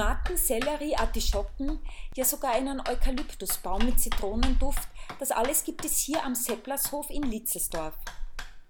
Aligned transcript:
Tomaten, 0.00 0.38
Sellerie, 0.38 0.96
Artischocken, 0.96 1.78
ja 2.16 2.24
sogar 2.24 2.52
einen 2.52 2.80
Eukalyptusbaum 2.80 3.84
mit 3.84 4.00
Zitronenduft, 4.00 4.88
das 5.18 5.30
alles 5.30 5.62
gibt 5.62 5.84
es 5.84 5.98
hier 5.98 6.24
am 6.24 6.34
Sepplershof 6.34 7.10
in 7.10 7.24
Litzelsdorf. 7.24 7.92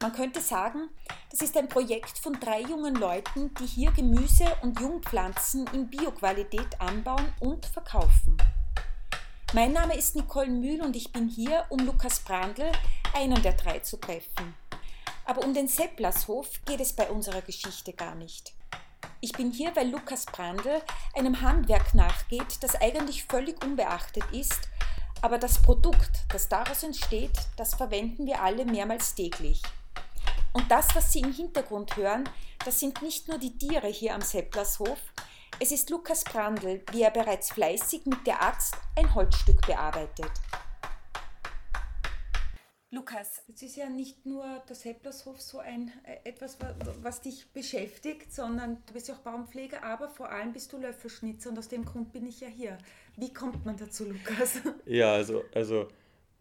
Man 0.03 0.13
könnte 0.13 0.41
sagen, 0.41 0.89
das 1.31 1.41
ist 1.41 1.57
ein 1.57 1.69
Projekt 1.69 2.19
von 2.19 2.33
drei 2.41 2.63
jungen 2.63 2.97
Leuten, 2.97 3.55
die 3.61 3.67
hier 3.67 3.93
Gemüse 3.93 4.45
und 4.63 4.81
Jungpflanzen 4.81 5.69
in 5.73 5.89
Bioqualität 5.89 6.81
anbauen 6.81 7.33
und 7.39 7.65
verkaufen. 7.65 8.37
Mein 9.53 9.73
Name 9.73 9.97
ist 9.97 10.17
Nicole 10.17 10.51
Mühl 10.51 10.83
und 10.83 10.97
ich 10.97 11.13
bin 11.13 11.29
hier, 11.29 11.65
um 11.69 11.79
Lukas 11.79 12.19
Brandl, 12.19 12.73
einen 13.15 13.41
der 13.41 13.53
drei, 13.53 13.79
zu 13.79 13.99
treffen. 13.99 14.57
Aber 15.27 15.45
um 15.45 15.55
den 15.55 15.69
Sepplershof 15.69 16.49
geht 16.65 16.81
es 16.81 16.93
bei 16.93 17.09
unserer 17.09 17.43
Geschichte 17.43 17.93
gar 17.93 18.17
nicht. 18.17 18.53
Ich 19.23 19.33
bin 19.33 19.51
hier, 19.51 19.77
weil 19.77 19.91
Lukas 19.91 20.25
Brandl 20.25 20.81
einem 21.15 21.43
Handwerk 21.43 21.95
nachgeht, 21.95 22.63
das 22.63 22.75
eigentlich 22.77 23.25
völlig 23.25 23.63
unbeachtet 23.63 24.25
ist, 24.33 24.61
aber 25.21 25.37
das 25.37 25.61
Produkt, 25.61 26.25
das 26.31 26.49
daraus 26.49 26.83
entsteht, 26.83 27.39
das 27.59 27.75
verwenden 27.75 28.27
wir 28.27 28.41
alle 28.41 28.65
mehrmals 28.65 29.15
täglich. 29.15 29.61
Und 30.55 30.71
das, 30.71 30.95
was 30.95 31.13
Sie 31.13 31.21
im 31.21 31.35
Hintergrund 31.35 31.97
hören, 31.97 32.29
das 32.65 32.81
sind 32.81 33.03
nicht 33.03 33.29
nur 33.29 33.37
die 33.37 33.57
Tiere 33.59 33.89
hier 33.89 34.15
am 34.15 34.23
Sepplershof, 34.23 34.99
es 35.59 35.71
ist 35.71 35.91
Lukas 35.91 36.25
Brandl, 36.25 36.83
wie 36.91 37.03
er 37.03 37.11
bereits 37.11 37.53
fleißig 37.53 38.07
mit 38.07 38.27
der 38.27 38.43
Axt 38.43 38.75
ein 38.97 39.15
Holzstück 39.15 39.67
bearbeitet. 39.67 40.31
Lukas, 42.93 43.45
es 43.55 43.63
ist 43.63 43.77
ja 43.77 43.89
nicht 43.89 44.27
nur 44.27 44.45
der 44.69 44.75
Sepplershof 44.75 45.41
so 45.41 45.61
ein 45.61 45.93
äh, 46.03 46.29
etwas, 46.29 46.59
was 47.03 47.21
dich 47.21 47.47
beschäftigt, 47.53 48.33
sondern 48.33 48.79
du 48.87 48.95
bist 48.95 49.07
ja 49.07 49.15
auch 49.15 49.21
Baumpfleger, 49.21 49.85
aber 49.85 50.09
vor 50.09 50.29
allem 50.29 50.53
bist 50.53 50.73
du 50.73 50.77
Löffelschnitzer 50.77 51.51
und 51.51 51.59
aus 51.59 51.69
dem 51.69 51.85
Grund 51.85 52.13
bin 52.13 52.27
ich 52.27 52.41
ja 52.41 52.49
hier. 52.49 52.79
Wie 53.17 53.33
kommt 53.33 53.65
man 53.65 53.77
dazu, 53.77 54.07
Lukas? 54.07 54.61
Ja, 54.87 55.13
also, 55.13 55.45
also 55.55 55.87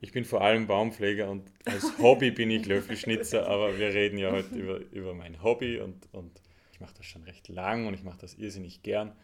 ich 0.01 0.11
bin 0.11 0.25
vor 0.25 0.41
allem 0.41 0.65
Baumpfleger 0.65 1.29
und 1.29 1.51
als 1.65 1.99
Hobby 1.99 2.31
bin 2.31 2.49
ich 2.49 2.65
Löffelschnitzer, 2.65 3.47
aber 3.47 3.77
wir 3.77 3.89
reden 3.89 4.17
ja 4.17 4.31
heute 4.31 4.55
über, 4.55 4.79
über 4.91 5.13
mein 5.13 5.43
Hobby 5.43 5.79
und, 5.79 6.11
und 6.13 6.41
ich 6.71 6.79
mache 6.79 6.95
das 6.95 7.05
schon 7.05 7.21
recht 7.25 7.47
lang 7.47 7.85
und 7.85 7.93
ich 7.93 8.01
mache 8.03 8.17
das 8.17 8.33
irrsinnig 8.33 8.81
gern 8.81 9.15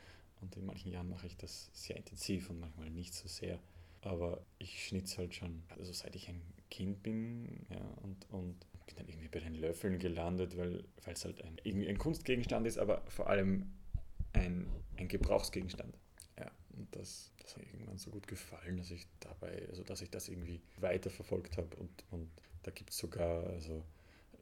und 0.41 0.55
in 0.57 0.67
manchen 0.67 0.91
Jahren 0.91 1.09
mache 1.09 1.25
ich 1.25 1.37
das 1.37 1.71
sehr 1.73 1.97
intensiv 1.97 2.51
und 2.51 2.59
manchmal 2.59 2.91
nicht 2.91 3.15
so 3.15 3.27
sehr. 3.27 3.57
Aber 4.01 4.41
ich 4.59 4.85
schnitze 4.85 5.17
halt 5.17 5.33
schon, 5.33 5.63
also 5.79 5.91
seit 5.91 6.15
ich 6.15 6.29
ein 6.29 6.43
Kind 6.69 7.03
bin 7.03 7.65
ja, 7.69 7.81
und, 8.03 8.29
und 8.31 8.59
bin 8.85 8.95
dann 8.97 9.07
irgendwie 9.07 9.27
bei 9.27 9.39
den 9.39 9.55
Löffeln 9.55 9.99
gelandet, 9.99 10.57
weil 10.57 10.83
es 11.05 11.25
halt 11.25 11.43
ein, 11.43 11.57
irgendwie 11.63 11.87
ein 11.87 11.97
Kunstgegenstand 11.97 12.67
ist, 12.67 12.77
aber 12.77 13.03
vor 13.07 13.29
allem 13.29 13.71
ein, 14.33 14.67
ein 14.97 15.07
Gebrauchsgegenstand. 15.07 15.93
Ja, 16.37 16.51
und 16.77 16.93
das, 16.95 17.31
das 17.41 17.55
hat 17.55 17.63
mir 17.63 17.73
irgendwann 17.73 17.97
so 17.97 18.11
gut 18.11 18.27
gefallen, 18.27 18.77
dass 18.77 18.91
ich 18.91 19.07
dabei, 19.19 19.65
also 19.69 19.83
dass 19.83 20.01
ich 20.01 20.09
das 20.09 20.27
irgendwie 20.27 20.61
weiterverfolgt 20.77 21.57
habe 21.57 21.75
und, 21.77 22.03
und 22.11 22.29
da 22.63 22.71
gibt 22.71 22.89
es 22.91 22.97
sogar 22.97 23.45
also 23.47 23.83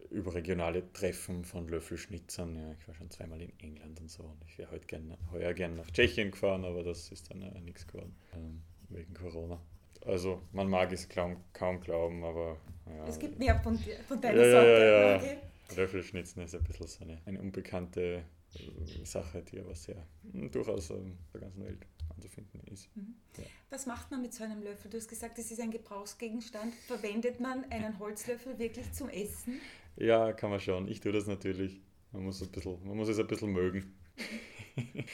überregionale 0.10 0.92
Treffen 0.94 1.44
von 1.44 1.68
Löffelschnitzern. 1.68 2.56
Ja, 2.56 2.72
ich 2.74 2.88
war 2.88 2.96
schon 2.96 3.10
zweimal 3.10 3.42
in 3.42 3.52
England 3.60 4.00
und 4.00 4.10
so 4.10 4.24
und 4.24 4.44
ich 4.48 4.58
wäre 4.58 4.72
heute 4.72 4.86
gern, 4.86 5.18
heuer 5.32 5.54
gerne 5.54 5.76
nach 5.76 5.90
Tschechien 5.92 6.32
gefahren, 6.32 6.64
aber 6.66 6.84
das 6.84 7.12
ist 7.12 7.30
dann 7.30 7.42
äh, 7.42 7.62
nichts 7.62 7.88
geworden 7.88 8.16
ähm, 8.34 8.62
wegen 8.90 9.14
Corona. 9.14 9.60
Also 10.06 10.42
man 10.52 10.70
mag 10.70 10.92
es 10.92 11.08
kaum, 11.08 11.38
kaum 11.54 11.80
glauben, 11.80 12.23
aber 12.23 12.58
ja. 12.86 13.08
Es 13.08 13.20
gibt 13.20 13.40
mehr 13.40 13.59
von, 13.59 13.80
von 14.08 14.20
deiner 14.20 14.44
ja, 14.44 14.52
Sorte. 14.52 14.70
Ja, 14.70 15.10
ja, 15.10 15.16
okay. 15.18 15.38
Löffelschnitzen 15.76 16.44
ist 16.44 16.56
ein 16.56 16.64
bisschen 16.64 16.88
so 16.88 17.04
eine, 17.04 17.22
eine 17.26 17.40
unbekannte 17.40 18.23
äh, 18.55 19.05
Sache, 19.05 19.42
die 19.44 19.60
aber 19.60 19.76
sehr 19.76 20.05
hm, 20.32 20.52
durchaus 20.52 20.89
in 20.89 21.17
der 21.33 21.42
ganzen 21.42 21.64
Welt 21.64 21.86
anzufinden 22.14 22.61
ist. 22.72 22.95
Mhm. 22.95 23.16
Ja. 23.38 23.44
Was 23.70 23.86
macht 23.86 24.11
man 24.11 24.22
mit 24.22 24.33
so 24.33 24.44
einem 24.44 24.61
Löffel? 24.61 24.92
Du 24.92 24.98
hast 24.98 25.08
gesagt, 25.08 25.39
es 25.39 25.52
ist 25.52 25.60
ein 25.60 25.72
Gebrauchsgegenstand. 25.72 26.73
Verwendet 26.88 27.39
man 27.39 27.64
einen 27.72 27.98
Holzlöffel 28.00 28.60
wirklich 28.60 28.92
zum 28.92 29.10
Essen? 29.10 29.60
Ja, 29.95 30.33
kann 30.33 30.50
man 30.50 30.60
schon. 30.60 30.88
Ich 30.88 31.00
tue 31.00 31.11
das 31.11 31.27
natürlich. 31.27 31.82
Man 32.11 32.23
muss, 32.23 32.42
ein 32.42 32.50
bisschen, 32.50 32.86
man 32.86 32.98
muss 32.98 33.08
es 33.08 33.17
ein 33.17 33.27
bisschen 33.27 33.52
mögen. 33.52 33.95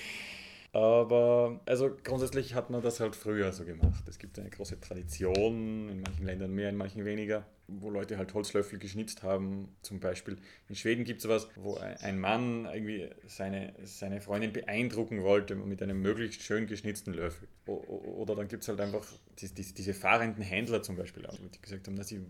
Aber 0.72 1.60
also 1.66 1.90
grundsätzlich 2.04 2.54
hat 2.54 2.70
man 2.70 2.84
das 2.84 3.00
halt 3.00 3.16
früher 3.16 3.52
so 3.52 3.66
gemacht. 3.66 4.04
Es 4.08 4.20
gibt 4.20 4.38
eine 4.38 4.52
große 4.52 4.80
Tradition, 4.80 5.90
in 5.90 6.02
manchen 6.02 6.26
Ländern 6.26 6.54
mehr, 6.54 6.70
in 6.70 6.78
manchen 6.78 7.06
weniger, 7.06 7.44
wo 7.68 7.90
Leute 7.90 8.20
halt 8.20 8.36
Holzlöffel 8.36 8.78
geschnitzt 8.78 9.24
haben. 9.24 9.76
Zum 9.82 10.00
Beispiel 10.00 10.38
in 10.68 10.76
Schweden 10.76 11.06
gibt 11.06 11.18
es 11.18 11.24
sowas, 11.24 11.48
wo 11.56 11.76
ein 11.78 12.20
Mann 12.20 12.66
irgendwie 12.72 13.10
seine, 13.26 13.74
seine 13.84 14.22
Freundin 14.22 14.54
beeindrucken 14.54 15.24
wollte 15.24 15.56
mit 15.56 15.82
einem 15.82 16.04
möglichst 16.04 16.44
schön 16.44 16.68
geschnitzten 16.68 17.16
Löffel. 17.16 17.48
Oder 17.66 18.36
dann 18.36 18.48
gibt 18.48 18.62
es 18.62 18.70
halt 18.70 18.80
einfach 18.80 19.06
die, 19.40 19.48
die, 19.48 19.74
diese 19.74 19.96
fahrenden 19.96 20.44
Händler 20.44 20.84
zum 20.84 20.96
Beispiel, 20.96 21.28
die 21.52 21.62
gesagt 21.62 21.88
haben, 21.88 21.96
dass 21.96 22.10
sie, 22.10 22.22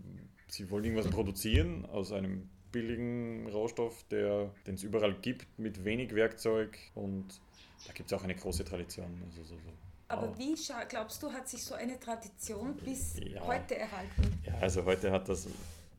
sie 0.48 0.70
wollen 0.70 0.84
irgendwas 0.84 1.08
produzieren 1.08 1.84
aus 1.84 2.10
einem 2.10 2.48
billigen 2.72 3.48
Rohstoff, 3.48 4.04
den 4.08 4.74
es 4.74 4.82
überall 4.82 5.14
gibt, 5.20 5.58
mit 5.58 5.84
wenig 5.84 6.14
Werkzeug 6.14 6.78
und 6.94 7.40
da 7.86 7.92
gibt 7.92 8.10
es 8.10 8.18
auch 8.18 8.24
eine 8.24 8.34
große 8.34 8.64
Tradition. 8.64 9.22
Also 9.26 9.42
so, 9.42 9.54
so. 9.54 9.72
Aber 10.08 10.36
wie 10.38 10.56
glaubst 10.88 11.22
du, 11.22 11.32
hat 11.32 11.48
sich 11.48 11.64
so 11.64 11.74
eine 11.74 11.98
Tradition 12.00 12.76
bis 12.76 13.14
ja. 13.20 13.46
heute 13.46 13.76
erhalten? 13.76 14.40
Ja, 14.44 14.54
also 14.54 14.84
heute 14.84 15.12
hat 15.12 15.28
das 15.28 15.46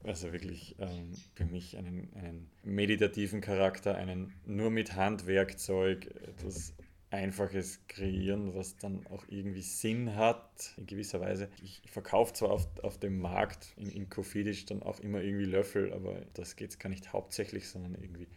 also 0.03 0.33
wirklich 0.33 0.75
ähm, 0.79 1.13
für 1.35 1.45
mich 1.45 1.77
einen, 1.77 2.11
einen 2.15 2.49
meditativen 2.63 3.39
Charakter, 3.39 3.95
einen 3.95 4.33
nur 4.45 4.71
mit 4.71 4.95
Handwerkzeug, 4.95 6.07
etwas 6.27 6.73
Einfaches 7.11 7.81
kreieren, 7.89 8.55
was 8.55 8.77
dann 8.77 9.05
auch 9.07 9.25
irgendwie 9.27 9.61
Sinn 9.61 10.15
hat, 10.15 10.73
in 10.77 10.87
gewisser 10.87 11.19
Weise. 11.19 11.49
Ich 11.61 11.81
verkaufe 11.85 12.33
zwar 12.33 12.51
auf, 12.51 12.67
auf 12.83 12.99
dem 12.99 13.19
Markt 13.19 13.73
in, 13.75 13.89
in 13.89 14.09
Kofedisch 14.09 14.65
dann 14.65 14.81
auch 14.81 15.01
immer 15.01 15.21
irgendwie 15.21 15.43
Löffel, 15.43 15.91
aber 15.91 16.21
das 16.33 16.55
geht 16.55 16.79
gar 16.79 16.89
nicht 16.89 17.11
hauptsächlich, 17.11 17.67
sondern 17.67 17.95
irgendwie. 17.95 18.27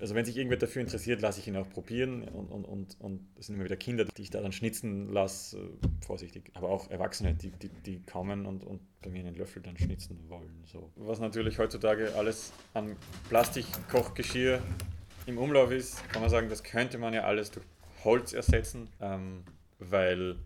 Also 0.00 0.16
wenn 0.16 0.24
sich 0.24 0.36
irgendwer 0.36 0.58
dafür 0.58 0.82
interessiert, 0.82 1.20
lasse 1.20 1.38
ich 1.38 1.46
ihn 1.46 1.56
auch 1.56 1.70
probieren 1.70 2.24
und, 2.24 2.50
und, 2.50 2.64
und, 2.64 3.00
und 3.00 3.28
das 3.36 3.46
sind 3.46 3.54
immer 3.54 3.64
wieder 3.64 3.76
Kinder, 3.76 4.04
die 4.04 4.22
ich 4.22 4.30
da 4.30 4.40
dann 4.40 4.52
schnitzen 4.52 5.12
lasse, 5.12 5.58
äh, 5.58 6.04
vorsichtig. 6.04 6.50
Aber 6.54 6.70
auch 6.70 6.90
Erwachsene, 6.90 7.34
die, 7.34 7.50
die, 7.50 7.68
die 7.68 8.00
kommen 8.04 8.46
und, 8.46 8.64
und 8.64 8.80
bei 9.00 9.10
mir 9.10 9.20
einen 9.20 9.36
Löffel 9.36 9.62
dann 9.62 9.76
schnitzen 9.76 10.18
wollen. 10.28 10.64
So. 10.64 10.90
Was 10.96 11.20
natürlich 11.20 11.58
heutzutage 11.58 12.14
alles 12.16 12.52
an 12.74 12.96
Plastikkochgeschirr 13.28 14.60
im 15.26 15.38
Umlauf 15.38 15.70
ist, 15.70 16.08
kann 16.10 16.20
man 16.20 16.30
sagen, 16.30 16.48
das 16.48 16.64
könnte 16.64 16.98
man 16.98 17.14
ja 17.14 17.22
alles 17.22 17.52
durch 17.52 17.64
Holz 18.04 18.32
ersetzen, 18.32 18.88
ähm, 19.00 19.44
weil, 19.78 20.36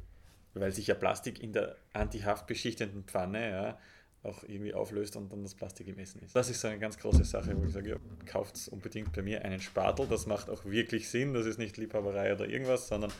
weil 0.54 0.72
sich 0.72 0.86
ja 0.86 0.94
Plastik 0.94 1.42
in 1.42 1.52
der 1.52 1.76
antihaftbeschichtenden 1.92 3.04
Pfanne 3.04 3.50
ja, 3.50 3.78
auch 4.22 4.44
irgendwie 4.44 4.74
auflöst 4.74 5.16
und 5.16 5.32
dann 5.32 5.42
das 5.42 5.54
Plastik 5.54 5.88
im 5.88 5.98
Essen 5.98 6.22
ist. 6.22 6.36
Das 6.36 6.48
ist 6.48 6.60
so 6.60 6.68
eine 6.68 6.78
ganz 6.78 6.98
große 6.98 7.24
Sache, 7.24 7.56
wo 7.56 7.64
ich 7.64 7.72
sage, 7.72 7.90
ja, 7.90 7.96
kauft 8.26 8.68
unbedingt 8.68 9.12
bei 9.12 9.22
mir 9.22 9.44
einen 9.44 9.60
Spatel, 9.60 10.06
das 10.06 10.26
macht 10.26 10.48
auch 10.48 10.64
wirklich 10.64 11.08
Sinn, 11.08 11.34
das 11.34 11.46
ist 11.46 11.58
nicht 11.58 11.76
Liebhaberei 11.76 12.32
oder 12.32 12.46
irgendwas, 12.46 12.88
sondern 12.88 13.12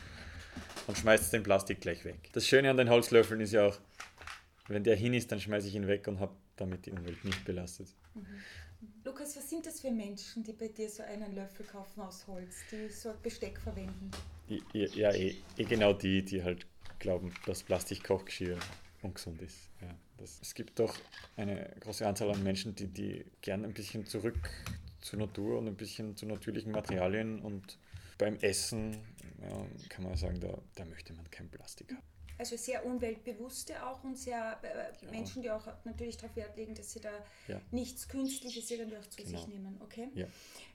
man 0.87 0.95
schmeißt 0.95 1.33
den 1.33 1.43
Plastik 1.43 1.81
gleich 1.81 2.05
weg. 2.05 2.29
Das 2.33 2.47
Schöne 2.47 2.69
an 2.69 2.77
den 2.77 2.89
Holzlöffeln 2.89 3.41
ist 3.41 3.51
ja 3.51 3.67
auch, 3.67 3.79
wenn 4.67 4.83
der 4.83 4.95
hin 4.95 5.13
ist, 5.13 5.31
dann 5.31 5.39
schmeiße 5.39 5.67
ich 5.67 5.75
ihn 5.75 5.87
weg 5.87 6.07
und 6.07 6.19
habe 6.19 6.33
damit 6.55 6.85
die 6.85 6.91
Umwelt 6.91 7.23
nicht 7.25 7.43
belastet. 7.43 7.87
Mhm. 8.13 8.25
Lukas, 9.03 9.35
was 9.35 9.49
sind 9.49 9.65
das 9.65 9.81
für 9.81 9.91
Menschen, 9.91 10.43
die 10.43 10.53
bei 10.53 10.67
dir 10.67 10.89
so 10.89 11.03
einen 11.03 11.35
Löffel 11.35 11.65
kaufen 11.65 12.01
aus 12.01 12.25
Holz, 12.27 12.55
die 12.71 12.89
so 12.89 13.09
ein 13.09 13.21
Besteck 13.21 13.59
verwenden? 13.59 14.11
Ja, 14.47 14.87
ja 14.87 15.13
eh, 15.13 15.35
eh, 15.57 15.63
genau 15.63 15.93
die, 15.93 16.23
die 16.23 16.43
halt 16.43 16.65
glauben, 16.99 17.33
dass 17.45 17.63
Plastikkochgeschirr 17.63 18.57
ungesund 19.01 19.41
ist. 19.41 19.69
Ja, 19.81 19.93
das, 20.17 20.39
es 20.41 20.53
gibt 20.53 20.79
doch 20.79 20.95
eine 21.35 21.69
große 21.79 22.07
Anzahl 22.07 22.31
an 22.31 22.43
Menschen, 22.43 22.75
die, 22.75 22.87
die 22.87 23.25
gern 23.41 23.65
ein 23.65 23.73
bisschen 23.73 24.05
zurück 24.05 24.49
zur 25.01 25.19
Natur 25.19 25.59
und 25.59 25.67
ein 25.67 25.75
bisschen 25.75 26.15
zu 26.15 26.25
natürlichen 26.25 26.71
Materialien 26.71 27.41
und 27.41 27.77
beim 28.17 28.37
Essen 28.37 28.97
ja, 29.41 29.65
kann 29.89 30.05
man 30.05 30.15
sagen, 30.15 30.39
da, 30.39 30.57
da 30.75 30.85
möchte 30.85 31.13
man 31.13 31.29
kein 31.29 31.49
Plastik 31.49 31.91
haben 31.91 32.12
also 32.37 32.57
sehr 32.57 32.85
umweltbewusste 32.85 33.85
auch 33.85 34.03
und 34.03 34.17
sehr 34.17 34.59
äh, 34.63 35.11
Menschen, 35.11 35.41
die 35.41 35.51
auch 35.51 35.67
natürlich 35.85 36.17
darauf 36.17 36.35
Wert 36.35 36.55
legen, 36.57 36.75
dass 36.75 36.91
sie 36.91 36.99
da 36.99 37.11
ja. 37.47 37.61
nichts 37.71 38.07
Künstliches 38.07 38.69
irgendwie 38.71 38.97
auch 38.97 39.05
zu 39.05 39.23
genau. 39.23 39.37
sich 39.37 39.47
nehmen. 39.47 39.79
Okay? 39.81 40.09
Ja. 40.15 40.25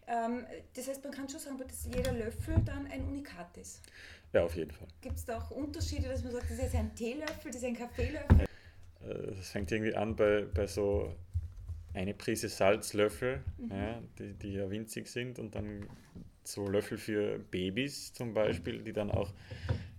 Ähm, 0.06 0.46
das 0.74 0.88
heißt, 0.88 1.02
man 1.04 1.12
kann 1.12 1.28
schon 1.28 1.40
sagen, 1.40 1.58
dass 1.58 1.84
jeder 1.84 2.12
Löffel 2.12 2.56
dann 2.64 2.86
ein 2.86 3.04
Unikat 3.04 3.56
ist. 3.56 3.82
Ja, 4.32 4.44
auf 4.44 4.54
jeden 4.56 4.70
Fall. 4.70 4.88
Gibt 5.00 5.16
es 5.16 5.24
da 5.24 5.38
auch 5.38 5.50
Unterschiede, 5.50 6.08
dass 6.08 6.22
man 6.22 6.32
sagt, 6.32 6.50
das 6.50 6.58
ist 6.58 6.74
ein 6.74 6.94
Teelöffel, 6.94 7.50
das 7.50 7.56
ist 7.56 7.64
ein 7.64 7.76
Kaffeelöffel? 7.76 8.40
Äh, 8.40 9.34
das 9.34 9.50
fängt 9.50 9.72
irgendwie 9.72 9.94
an 9.94 10.16
bei, 10.16 10.42
bei 10.42 10.66
so 10.66 11.14
eine 11.94 12.14
Prise 12.14 12.48
Salzlöffel, 12.48 13.42
mhm. 13.56 13.70
ja, 13.70 14.02
die, 14.18 14.34
die 14.34 14.52
ja 14.52 14.70
winzig 14.70 15.08
sind 15.08 15.38
und 15.38 15.54
dann 15.54 15.88
so 16.44 16.66
Löffel 16.68 16.98
für 16.98 17.38
Babys 17.38 18.12
zum 18.12 18.32
Beispiel, 18.32 18.82
die 18.82 18.92
dann 18.92 19.10
auch 19.10 19.32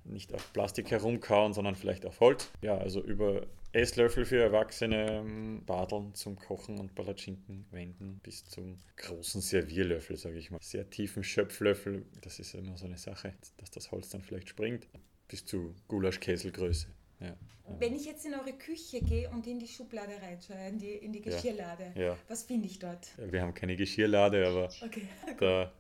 nicht 0.09 0.33
auf 0.33 0.51
Plastik 0.53 0.91
herumkauen, 0.91 1.53
sondern 1.53 1.75
vielleicht 1.75 2.06
auf 2.06 2.19
Holz. 2.19 2.50
Ja, 2.61 2.77
also 2.77 3.01
über 3.03 3.45
Esslöffel 3.71 4.25
für 4.25 4.41
Erwachsene, 4.41 5.11
ähm, 5.19 5.63
Badeln 5.65 6.13
zum 6.15 6.35
Kochen 6.38 6.79
und 6.79 6.95
Palatschinken 6.95 7.65
wenden, 7.71 8.19
bis 8.23 8.44
zum 8.45 8.77
großen 8.97 9.41
Servierlöffel, 9.41 10.17
sage 10.17 10.39
ich 10.39 10.50
mal. 10.51 10.59
Sehr 10.61 10.89
tiefen 10.89 11.23
Schöpflöffel, 11.23 12.06
das 12.21 12.39
ist 12.39 12.53
immer 12.56 12.77
so 12.77 12.85
eine 12.85 12.97
Sache, 12.97 13.33
dass 13.57 13.69
das 13.71 13.91
Holz 13.91 14.09
dann 14.09 14.21
vielleicht 14.21 14.50
springt, 14.50 14.88
bis 15.27 15.45
zu 15.45 15.75
Gulaschkäselgröße. 15.88 16.88
Ja. 17.21 17.35
Wenn 17.77 17.95
ich 17.95 18.06
jetzt 18.06 18.25
in 18.25 18.33
eure 18.33 18.53
Küche 18.53 19.01
gehe 19.01 19.29
und 19.29 19.45
in 19.45 19.59
die 19.59 19.67
Schublade 19.67 20.13
reinschaue, 20.21 20.67
in 20.69 20.79
die, 20.79 20.91
in 20.94 21.11
die 21.13 21.21
Geschirrlade, 21.21 21.91
Ja. 21.95 22.17
was 22.27 22.44
finde 22.44 22.65
ich 22.65 22.79
dort? 22.79 23.07
Wir 23.17 23.41
haben 23.41 23.53
keine 23.53 23.75
Geschirrlade, 23.75 24.47
aber 24.47 24.69
Okay. 24.83 25.07
da, 25.39 25.71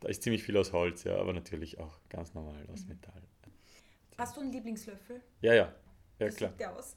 da 0.00 0.08
ist 0.08 0.22
ziemlich 0.24 0.42
viel 0.42 0.56
aus 0.56 0.72
Holz, 0.72 1.04
ja, 1.04 1.16
aber 1.16 1.32
natürlich 1.32 1.78
auch 1.78 2.00
ganz 2.08 2.34
normal 2.34 2.66
aus 2.72 2.86
Metall. 2.86 3.22
Hast 4.20 4.36
du 4.36 4.42
einen 4.42 4.52
Lieblingslöffel? 4.52 5.22
Ja, 5.40 5.54
ja, 5.54 5.74
ja 6.18 6.26
Wie 6.26 6.34
klar. 6.34 6.50
sieht 6.50 6.60
der 6.60 6.76
aus? 6.76 6.94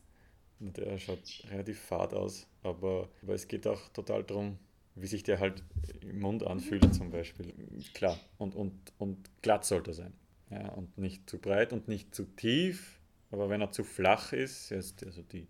Der 0.59 0.97
schaut 0.97 1.43
relativ 1.49 1.79
fad 1.79 2.13
aus, 2.13 2.45
aber, 2.63 3.07
aber 3.21 3.33
es 3.33 3.47
geht 3.47 3.65
auch 3.65 3.87
total 3.93 4.25
darum, 4.25 4.59
wie 4.95 5.07
sich 5.07 5.23
der 5.23 5.39
halt 5.39 5.63
im 6.01 6.19
Mund 6.19 6.45
anfühlt 6.45 6.93
zum 6.93 7.11
Beispiel. 7.11 7.53
Klar, 7.93 8.19
und, 8.37 8.55
und, 8.55 8.73
und 8.97 9.29
glatt 9.41 9.63
sollte 9.63 9.91
er 9.91 9.93
sein. 9.93 10.13
Ja, 10.49 10.67
und 10.73 10.97
nicht 10.97 11.29
zu 11.29 11.37
breit 11.37 11.71
und 11.71 11.87
nicht 11.87 12.13
zu 12.13 12.25
tief, 12.25 12.99
aber 13.31 13.49
wenn 13.49 13.61
er 13.61 13.71
zu 13.71 13.85
flach 13.85 14.33
ist, 14.33 14.73
also 14.73 15.21
die, 15.21 15.47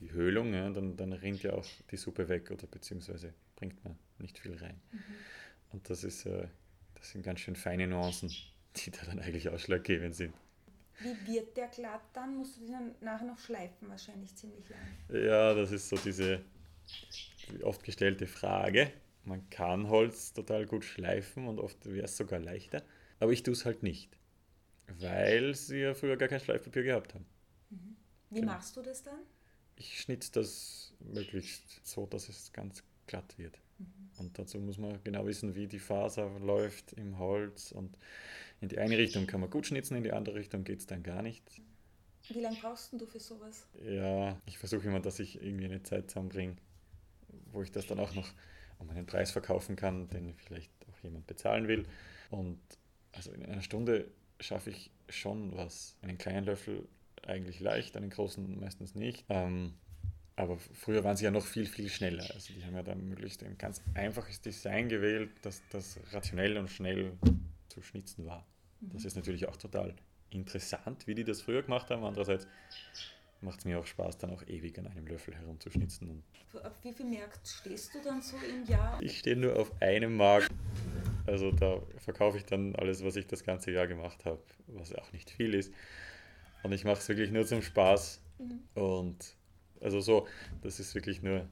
die 0.00 0.10
Höhlung, 0.10 0.52
ja, 0.52 0.68
dann, 0.70 0.96
dann 0.96 1.12
rinnt 1.12 1.44
ja 1.44 1.52
auch 1.52 1.66
die 1.92 1.96
Suppe 1.96 2.28
weg 2.28 2.50
oder 2.50 2.66
beziehungsweise 2.66 3.34
bringt 3.54 3.84
man 3.84 3.96
nicht 4.18 4.36
viel 4.36 4.56
rein. 4.56 4.80
Und 5.70 5.88
das 5.88 6.02
ist, 6.02 6.26
äh, 6.26 6.48
das 6.96 7.10
sind 7.10 7.22
ganz 7.22 7.38
schön 7.38 7.54
feine 7.54 7.86
Nuancen, 7.86 8.34
die 8.74 8.90
da 8.90 9.04
dann 9.06 9.20
eigentlich 9.20 9.48
ausschlaggebend 9.48 10.16
sind. 10.16 10.34
Wie 10.98 11.26
wird 11.26 11.56
der 11.56 11.68
glatt 11.68 12.02
dann? 12.12 12.36
Musst 12.36 12.56
du 12.56 12.60
den 12.60 12.72
dann 12.72 12.94
nachher 13.00 13.26
noch 13.26 13.38
schleifen, 13.38 13.88
wahrscheinlich 13.88 14.34
ziemlich 14.36 14.68
lang. 14.68 14.80
Ja, 15.08 15.54
das 15.54 15.72
ist 15.72 15.88
so 15.88 15.96
diese 15.96 16.40
die 17.50 17.64
oft 17.64 17.82
gestellte 17.84 18.26
Frage. 18.26 18.90
Man 19.24 19.48
kann 19.50 19.88
Holz 19.88 20.32
total 20.32 20.66
gut 20.66 20.84
schleifen 20.84 21.48
und 21.48 21.58
oft 21.58 21.86
wäre 21.86 22.04
es 22.04 22.16
sogar 22.16 22.40
leichter, 22.40 22.82
aber 23.20 23.32
ich 23.32 23.42
tue 23.42 23.52
es 23.54 23.64
halt 23.64 23.82
nicht, 23.82 24.10
weil 25.00 25.54
sie 25.54 25.78
ja 25.80 25.94
früher 25.94 26.16
gar 26.16 26.28
kein 26.28 26.40
Schleifpapier 26.40 26.82
gehabt 26.84 27.14
haben. 27.14 27.26
Wie 28.30 28.40
Genau. 28.40 28.52
machst 28.52 28.76
du 28.76 28.82
das 28.82 29.02
dann? 29.02 29.20
Ich 29.76 30.00
schnitze 30.00 30.32
das 30.32 30.92
möglichst 31.00 31.84
so, 31.86 32.06
dass 32.06 32.28
es 32.28 32.52
ganz 32.52 32.82
glatt 33.06 33.38
wird. 33.38 33.58
Und 34.18 34.38
dazu 34.38 34.58
muss 34.60 34.78
man 34.78 35.02
genau 35.04 35.26
wissen, 35.26 35.54
wie 35.56 35.66
die 35.66 35.80
Faser 35.80 36.30
läuft 36.40 36.92
im 36.94 37.18
Holz. 37.18 37.72
Und 37.72 37.96
in 38.60 38.68
die 38.68 38.78
eine 38.78 38.96
Richtung 38.96 39.26
kann 39.26 39.40
man 39.40 39.50
gut 39.50 39.66
schnitzen, 39.66 39.96
in 39.96 40.04
die 40.04 40.12
andere 40.12 40.36
Richtung 40.36 40.64
geht 40.64 40.80
es 40.80 40.86
dann 40.86 41.02
gar 41.02 41.22
nicht. 41.22 41.42
Wie 42.28 42.40
lange 42.40 42.56
brauchst 42.60 42.92
du 42.92 43.06
für 43.06 43.20
sowas? 43.20 43.66
Ja, 43.86 44.40
ich 44.46 44.58
versuche 44.58 44.86
immer, 44.88 45.00
dass 45.00 45.18
ich 45.18 45.42
irgendwie 45.42 45.66
eine 45.66 45.82
Zeit 45.82 46.10
zusammenbringe, 46.10 46.56
wo 47.52 47.62
ich 47.62 47.70
das 47.70 47.86
dann 47.86 47.98
auch 48.00 48.14
noch 48.14 48.32
um 48.78 48.88
einen 48.90 49.06
Preis 49.06 49.30
verkaufen 49.30 49.76
kann, 49.76 50.08
den 50.08 50.34
vielleicht 50.34 50.70
auch 50.90 51.04
jemand 51.04 51.26
bezahlen 51.26 51.68
will. 51.68 51.84
Und 52.30 52.58
also 53.12 53.30
in 53.32 53.44
einer 53.44 53.62
Stunde 53.62 54.10
schaffe 54.40 54.70
ich 54.70 54.90
schon 55.08 55.54
was. 55.56 55.96
Einen 56.02 56.18
kleinen 56.18 56.46
Löffel 56.46 56.88
eigentlich 57.26 57.60
leicht, 57.60 57.96
einen 57.96 58.10
großen 58.10 58.60
meistens 58.60 58.94
nicht. 58.94 59.24
Ähm, 59.28 59.74
aber 60.36 60.58
früher 60.58 61.04
waren 61.04 61.16
sie 61.16 61.24
ja 61.24 61.30
noch 61.30 61.46
viel, 61.46 61.66
viel 61.66 61.88
schneller. 61.88 62.28
Also 62.34 62.52
die 62.52 62.64
haben 62.64 62.74
ja 62.74 62.82
dann 62.82 63.08
möglichst 63.08 63.42
ein 63.44 63.56
ganz 63.56 63.80
einfaches 63.94 64.40
Design 64.40 64.88
gewählt, 64.88 65.30
dass 65.42 65.62
das 65.70 66.00
rationell 66.12 66.56
und 66.56 66.70
schnell 66.70 67.12
zu 67.74 67.82
schnitzen 67.82 68.26
war. 68.26 68.46
Das 68.80 69.04
ist 69.04 69.16
natürlich 69.16 69.48
auch 69.48 69.56
total 69.56 69.94
interessant, 70.30 71.06
wie 71.06 71.14
die 71.14 71.24
das 71.24 71.42
früher 71.42 71.62
gemacht 71.62 71.90
haben. 71.90 72.04
Andererseits 72.04 72.46
macht 73.40 73.60
es 73.60 73.64
mir 73.64 73.78
auch 73.78 73.86
Spaß, 73.86 74.18
dann 74.18 74.30
auch 74.30 74.42
ewig 74.46 74.78
an 74.78 74.86
einem 74.86 75.06
Löffel 75.06 75.34
herumzuschnitzen. 75.34 76.08
Und 76.10 76.64
Auf 76.64 76.82
wie 76.82 76.92
viel 76.92 77.06
Märkte 77.06 77.48
stehst 77.48 77.94
du 77.94 78.02
dann 78.02 78.22
so 78.22 78.36
im 78.36 78.64
Jahr? 78.64 79.00
ich 79.02 79.18
stehe 79.18 79.36
nur 79.36 79.56
auf 79.56 79.70
einem 79.80 80.16
Markt. 80.16 80.50
Also 81.26 81.50
da 81.52 81.80
verkaufe 81.98 82.36
ich 82.36 82.44
dann 82.44 82.74
alles, 82.76 83.02
was 83.02 83.16
ich 83.16 83.26
das 83.26 83.44
ganze 83.44 83.70
Jahr 83.70 83.86
gemacht 83.86 84.24
habe, 84.24 84.42
was 84.66 84.94
auch 84.94 85.10
nicht 85.12 85.30
viel 85.30 85.54
ist. 85.54 85.72
Und 86.62 86.72
ich 86.72 86.84
mache 86.84 86.98
es 86.98 87.08
wirklich 87.08 87.30
nur 87.30 87.46
zum 87.46 87.62
Spaß. 87.62 88.20
Und 88.74 89.36
also 89.80 90.00
so, 90.00 90.26
das 90.62 90.80
ist 90.80 90.94
wirklich 90.94 91.22
nur 91.22 91.48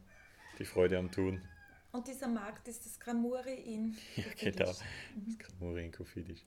die 0.59 0.65
Freude 0.65 0.99
am 0.99 1.11
Tun. 1.11 1.43
Und 1.93 2.09
dieser 2.09 2.29
Markt 2.29 2.69
ist 2.69 2.85
das 2.87 2.99
Gramure 2.99 3.50
in 3.53 3.97
Ja, 4.17 4.23
Kofidis. 4.25 4.56
genau. 4.56 4.67
Das 4.67 5.39
kann 5.39 5.53
Muri 5.61 5.85
in 5.85 5.93
Kofidisch. 5.93 6.41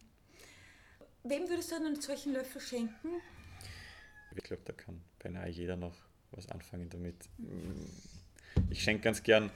Wem 1.24 1.47
würdest 1.50 1.71
du 1.71 1.75
einen 1.75 2.00
solchen 2.01 2.33
Löffel 2.33 2.62
schenken? 2.62 3.09
Ich 4.36 4.44
glaube, 4.44 4.63
da 4.65 4.74
kann 4.74 5.01
beinahe 5.19 5.50
jeder 5.50 5.75
noch 5.75 5.95
was 6.31 6.50
anfangen 6.50 6.89
damit. 6.89 7.15
Ich 8.69 8.83
schenke 8.83 9.03
ganz 9.03 9.24
gern 9.24 9.50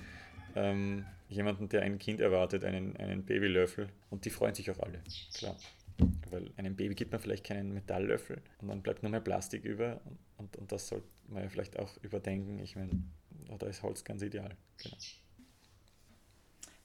ähm, 0.55 1.05
jemanden, 1.27 1.69
der 1.69 1.81
ein 1.81 1.99
Kind 1.99 2.21
erwartet, 2.21 2.63
einen, 2.63 2.95
einen 2.97 3.25
Babylöffel. 3.25 3.89
Und 4.09 4.25
die 4.25 4.29
freuen 4.29 4.55
sich 4.55 4.71
auch 4.71 4.79
alle, 4.79 5.01
klar. 5.33 5.57
Weil 6.29 6.51
einem 6.57 6.75
Baby 6.75 6.95
gibt 6.95 7.11
man 7.11 7.19
vielleicht 7.19 7.43
keinen 7.45 7.73
Metalllöffel 7.73 8.41
und 8.61 8.69
dann 8.69 8.81
bleibt 8.81 9.03
nur 9.03 9.11
mehr 9.11 9.19
Plastik 9.19 9.65
über. 9.65 9.99
Und, 10.05 10.17
und, 10.37 10.55
und 10.55 10.71
das 10.71 10.87
sollte 10.87 11.07
man 11.27 11.43
ja 11.43 11.49
vielleicht 11.49 11.77
auch 11.77 11.97
überdenken. 12.03 12.59
Ich 12.59 12.75
meine, 12.75 12.91
da 13.57 13.67
ist 13.67 13.83
Holz 13.83 14.03
ganz 14.03 14.21
ideal. 14.21 14.55
Genau. 14.77 14.97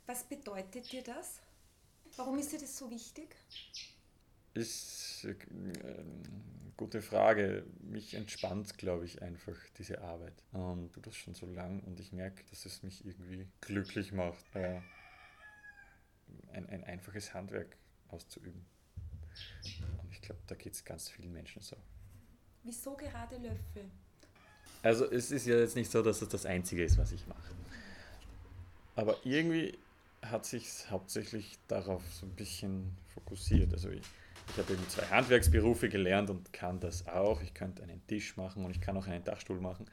Was 0.06 0.24
bedeutet 0.24 0.90
dir 0.92 1.02
das? 1.02 1.40
Warum 2.16 2.38
ist 2.38 2.52
dir 2.52 2.58
das 2.58 2.76
so 2.76 2.90
wichtig? 2.90 3.34
Ist 4.52 5.24
äh, 5.24 5.34
gute 6.76 7.02
Frage. 7.02 7.64
Mich 7.80 8.14
entspannt, 8.14 8.76
glaube 8.78 9.06
ich, 9.06 9.22
einfach 9.22 9.56
diese 9.78 10.02
Arbeit. 10.02 10.34
Und 10.52 10.94
du 10.94 11.00
das 11.00 11.16
schon 11.16 11.34
so 11.34 11.46
lang 11.46 11.80
und 11.80 11.98
ich 11.98 12.12
merke, 12.12 12.44
dass 12.50 12.66
es 12.66 12.82
mich 12.82 13.04
irgendwie 13.04 13.48
glücklich 13.60 14.12
macht, 14.12 14.44
äh, 14.54 14.80
ein, 16.52 16.68
ein 16.68 16.84
einfaches 16.84 17.34
Handwerk 17.34 17.76
auszuüben. 18.08 18.64
Und 20.02 20.12
ich 20.12 20.20
glaube, 20.20 20.40
da 20.46 20.54
geht 20.54 20.74
es 20.74 20.84
ganz 20.84 21.08
vielen 21.08 21.32
Menschen 21.32 21.62
so. 21.62 21.76
Wieso 22.62 22.94
gerade 22.94 23.36
Löffel? 23.36 23.90
Also 24.82 25.10
es 25.10 25.30
ist 25.30 25.46
ja 25.46 25.58
jetzt 25.58 25.76
nicht 25.76 25.90
so, 25.90 26.02
dass 26.02 26.20
es 26.20 26.28
das 26.28 26.46
Einzige 26.46 26.84
ist, 26.84 26.98
was 26.98 27.12
ich 27.12 27.26
mache. 27.26 27.54
Aber 28.96 29.16
irgendwie 29.24 29.76
hat 30.30 30.44
sich 30.44 30.90
hauptsächlich 30.90 31.58
darauf 31.68 32.02
so 32.12 32.26
ein 32.26 32.34
bisschen 32.34 32.96
fokussiert. 33.08 33.72
Also 33.72 33.90
ich, 33.90 34.02
ich 34.50 34.58
habe 34.58 34.72
eben 34.72 34.88
zwei 34.88 35.06
Handwerksberufe 35.06 35.88
gelernt 35.88 36.30
und 36.30 36.52
kann 36.52 36.80
das 36.80 37.06
auch. 37.06 37.42
Ich 37.42 37.54
könnte 37.54 37.82
einen 37.82 38.06
Tisch 38.06 38.36
machen 38.36 38.64
und 38.64 38.70
ich 38.70 38.80
kann 38.80 38.96
auch 38.96 39.06
einen 39.06 39.24
Dachstuhl 39.24 39.60
machen. 39.60 39.86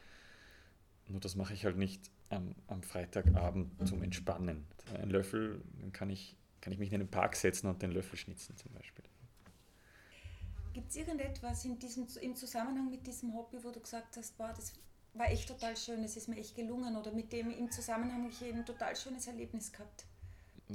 Nur 1.07 1.19
das 1.19 1.35
mache 1.35 1.53
ich 1.53 1.65
halt 1.65 1.77
nicht 1.77 2.09
am, 2.29 2.55
am 2.67 2.83
Freitagabend 2.83 3.87
zum 3.87 4.01
Entspannen. 4.01 4.65
Ein 4.93 5.09
Löffel, 5.09 5.61
dann 5.79 5.91
kann 5.91 6.09
ich, 6.09 6.37
kann 6.61 6.71
ich 6.71 6.79
mich 6.79 6.91
in 6.91 6.99
den 6.99 7.09
Park 7.09 7.35
setzen 7.35 7.67
und 7.67 7.81
den 7.81 7.91
Löffel 7.91 8.17
schnitzen 8.17 8.55
zum 8.55 8.71
Beispiel. 8.73 9.05
Gibt 10.73 10.89
es 10.89 10.95
irgendetwas 10.95 11.65
in 11.65 11.77
diesem, 11.77 12.07
im 12.21 12.35
Zusammenhang 12.35 12.89
mit 12.89 13.05
diesem 13.05 13.33
Hobby, 13.33 13.57
wo 13.61 13.71
du 13.71 13.81
gesagt 13.81 14.15
hast, 14.15 14.37
boah, 14.37 14.53
das 14.55 14.73
war 15.13 15.29
echt 15.29 15.49
total 15.49 15.75
schön, 15.75 16.01
das 16.01 16.15
ist 16.15 16.29
mir 16.29 16.37
echt 16.37 16.55
gelungen 16.55 16.95
oder 16.95 17.11
mit 17.11 17.33
dem 17.33 17.51
im 17.51 17.69
Zusammenhang 17.69 18.23
habe 18.23 18.31
ich 18.31 18.41
ein 18.53 18.65
total 18.65 18.95
schönes 18.95 19.27
Erlebnis 19.27 19.71
gehabt? 19.71 20.05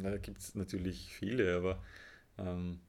Da 0.02 0.16
gibt 0.18 0.38
es 0.38 0.54
natürlich 0.54 1.14
viele, 1.14 1.56
aber 1.56 1.82
ähm, 2.38 2.80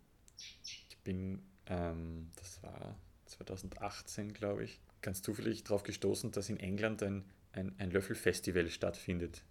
ich 0.90 0.98
bin, 1.04 1.42
ähm, 1.68 2.30
das 2.38 2.62
war 2.64 2.98
2018, 3.26 4.34
glaube 4.34 4.64
ich, 4.64 4.80
ganz 5.02 5.22
zufällig 5.22 5.64
darauf 5.64 5.84
gestoßen, 5.84 6.32
dass 6.32 6.50
in 6.50 6.60
England 6.60 7.04
ein, 7.04 7.26
ein, 7.54 7.76
ein 7.78 7.92
Löffelfestival 7.92 8.70
stattfindet. 8.70 9.44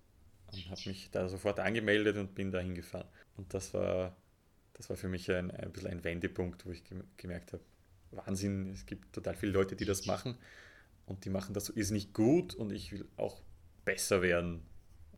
Und 0.53 0.69
habe 0.71 0.83
mich 0.87 1.11
da 1.11 1.29
sofort 1.29 1.61
angemeldet 1.61 2.17
und 2.17 2.35
bin 2.35 2.53
da 2.53 2.61
hingefahren. 2.61 3.09
Und 3.37 3.55
das 3.55 3.75
war, 3.75 4.17
das 4.75 4.91
war 4.91 4.97
für 4.97 5.09
mich 5.09 5.31
ein, 5.31 5.51
ein 5.51 5.73
bisschen 5.73 5.91
ein 5.91 6.05
Wendepunkt, 6.05 6.67
wo 6.67 6.71
ich 6.73 6.85
gem- 6.85 7.05
gemerkt 7.17 7.53
habe, 7.53 7.65
Wahnsinn, 8.13 8.71
es 8.73 8.87
gibt 8.87 9.13
total 9.13 9.35
viele 9.37 9.53
Leute, 9.53 9.77
die 9.77 9.85
das 9.87 10.07
machen. 10.07 10.37
Und 11.07 11.25
die 11.25 11.31
machen 11.31 11.55
das 11.55 11.67
so 11.67 11.73
irrsinnig 11.75 12.13
gut 12.13 12.55
und 12.55 12.73
ich 12.73 12.93
will 12.93 13.07
auch 13.17 13.43
besser 13.85 14.23
werden. 14.23 14.63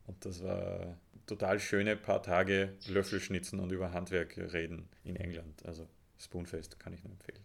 Und 0.07 0.25
das 0.25 0.43
war 0.43 0.99
total 1.29 1.61
schöne 1.61 1.97
paar 1.97 2.23
Tage 2.23 2.77
Löffel 2.89 3.21
schnitzen 3.21 3.61
und 3.61 3.71
über 3.71 3.93
Handwerk 3.93 4.37
reden 4.37 4.89
in 5.05 5.17
England. 5.17 5.65
Also 5.65 5.87
Spoonfest 6.19 6.81
kann 6.81 6.93
ich 6.93 7.05
nur 7.05 7.13
empfehlen. 7.13 7.39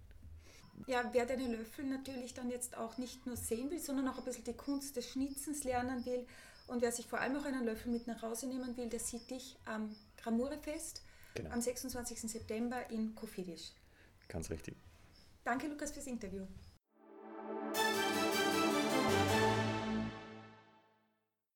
Ja, 0.87 1.07
wer 1.13 1.25
deine 1.25 1.47
Löffel 1.55 1.85
natürlich 1.85 2.33
dann 2.33 2.49
jetzt 2.49 2.75
auch 2.77 2.97
nicht 2.97 3.25
nur 3.27 3.37
sehen 3.37 3.69
will, 3.69 3.79
sondern 3.79 4.07
auch 4.07 4.17
ein 4.17 4.23
bisschen 4.25 4.43
die 4.43 4.53
Kunst 4.53 4.95
des 4.95 5.07
Schnitzens 5.11 5.63
lernen 5.63 6.03
will 6.05 6.25
und 6.67 6.81
wer 6.81 6.91
sich 6.91 7.05
vor 7.05 7.19
allem 7.19 7.35
auch 7.37 7.45
einen 7.45 7.63
Löffel 7.65 7.91
mit 7.91 8.07
nach 8.07 8.21
Hause 8.23 8.47
nehmen 8.47 8.75
will, 8.75 8.89
der 8.89 8.99
sieht 8.99 9.29
dich 9.29 9.55
am 9.65 9.95
Gramure-Fest 10.17 11.03
Genau. 11.35 11.49
am 11.49 11.61
26. 11.61 12.19
September 12.31 12.89
in 12.91 13.15
Kofidis. 13.15 13.73
Ganz 14.27 14.49
richtig. 14.51 14.75
Danke, 15.43 15.67
Lukas, 15.67 15.91
fürs 15.91 16.05
Interview. 16.07 16.45